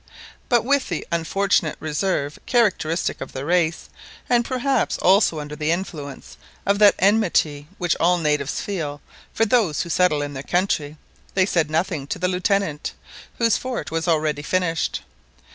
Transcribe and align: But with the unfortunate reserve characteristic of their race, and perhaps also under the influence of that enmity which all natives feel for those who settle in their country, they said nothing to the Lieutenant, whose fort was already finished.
But 0.49 0.65
with 0.65 0.89
the 0.89 1.05
unfortunate 1.11 1.77
reserve 1.79 2.39
characteristic 2.47 3.21
of 3.21 3.33
their 3.33 3.45
race, 3.45 3.87
and 4.27 4.43
perhaps 4.43 4.97
also 4.97 5.39
under 5.39 5.55
the 5.55 5.69
influence 5.69 6.37
of 6.65 6.79
that 6.79 6.95
enmity 6.97 7.67
which 7.77 7.95
all 7.99 8.17
natives 8.17 8.61
feel 8.61 8.99
for 9.31 9.45
those 9.45 9.81
who 9.83 9.89
settle 9.89 10.23
in 10.23 10.33
their 10.33 10.41
country, 10.41 10.97
they 11.35 11.45
said 11.45 11.69
nothing 11.69 12.07
to 12.07 12.17
the 12.17 12.27
Lieutenant, 12.27 12.93
whose 13.37 13.57
fort 13.57 13.91
was 13.91 14.07
already 14.07 14.41
finished. 14.41 15.03